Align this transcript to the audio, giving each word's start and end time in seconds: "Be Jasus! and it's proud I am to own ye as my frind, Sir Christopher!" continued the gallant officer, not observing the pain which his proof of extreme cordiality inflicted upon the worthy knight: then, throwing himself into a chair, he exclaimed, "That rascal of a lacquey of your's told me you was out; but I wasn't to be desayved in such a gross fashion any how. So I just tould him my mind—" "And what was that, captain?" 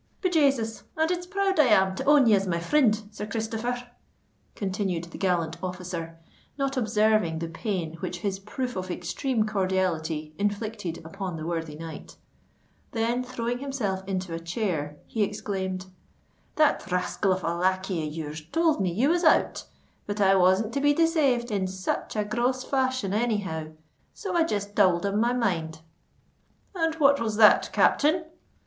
"Be 0.21 0.31
Jasus! 0.31 0.81
and 0.97 1.11
it's 1.11 1.27
proud 1.27 1.59
I 1.59 1.65
am 1.67 1.93
to 1.93 2.03
own 2.05 2.25
ye 2.25 2.33
as 2.33 2.47
my 2.47 2.59
frind, 2.59 3.03
Sir 3.11 3.27
Christopher!" 3.27 3.87
continued 4.55 5.03
the 5.03 5.19
gallant 5.19 5.57
officer, 5.61 6.17
not 6.57 6.75
observing 6.75 7.37
the 7.37 7.47
pain 7.47 7.93
which 7.99 8.17
his 8.21 8.39
proof 8.39 8.75
of 8.75 8.89
extreme 8.89 9.45
cordiality 9.45 10.33
inflicted 10.39 11.05
upon 11.05 11.37
the 11.37 11.45
worthy 11.45 11.75
knight: 11.75 12.15
then, 12.93 13.23
throwing 13.23 13.59
himself 13.59 14.01
into 14.07 14.33
a 14.33 14.39
chair, 14.39 14.97
he 15.05 15.21
exclaimed, 15.21 15.85
"That 16.55 16.91
rascal 16.91 17.31
of 17.31 17.43
a 17.43 17.53
lacquey 17.53 18.03
of 18.07 18.11
your's 18.15 18.43
told 18.49 18.81
me 18.81 18.91
you 18.91 19.09
was 19.09 19.23
out; 19.23 19.65
but 20.07 20.19
I 20.19 20.33
wasn't 20.33 20.73
to 20.73 20.81
be 20.81 20.95
desayved 20.95 21.51
in 21.51 21.67
such 21.67 22.15
a 22.15 22.25
gross 22.25 22.63
fashion 22.63 23.13
any 23.13 23.37
how. 23.37 23.67
So 24.15 24.33
I 24.35 24.45
just 24.45 24.75
tould 24.75 25.05
him 25.05 25.19
my 25.19 25.33
mind—" 25.33 25.81
"And 26.73 26.95
what 26.95 27.19
was 27.19 27.35
that, 27.35 27.69
captain?" 27.71 28.25